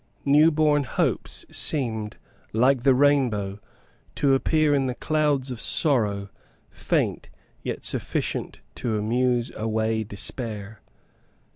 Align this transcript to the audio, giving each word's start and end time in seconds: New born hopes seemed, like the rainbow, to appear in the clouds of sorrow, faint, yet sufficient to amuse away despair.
New 0.25 0.49
born 0.49 0.83
hopes 0.83 1.45
seemed, 1.51 2.17
like 2.53 2.81
the 2.81 2.95
rainbow, 2.95 3.59
to 4.15 4.33
appear 4.33 4.73
in 4.73 4.87
the 4.87 4.95
clouds 4.95 5.51
of 5.51 5.61
sorrow, 5.61 6.29
faint, 6.71 7.29
yet 7.61 7.85
sufficient 7.85 8.61
to 8.73 8.97
amuse 8.97 9.51
away 9.55 10.03
despair. 10.03 10.81